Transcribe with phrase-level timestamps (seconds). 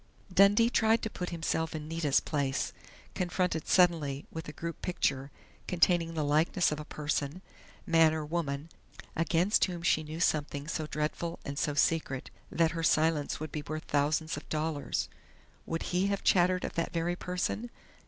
[0.33, 2.73] Dundee tried to put himself in Nita's place,
[3.13, 5.29] confronted suddenly with a group picture
[5.67, 7.43] containing the likeness of a person
[7.85, 8.69] man or woman
[9.15, 13.61] against whom she knew something so dreadful and so secret that her silence would be
[13.67, 15.07] worth thousands of dollars.
[15.67, 17.69] Would he have chattered of that very person?